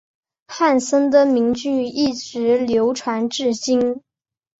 [0.47, 4.01] 汉森的名句一直流传至今。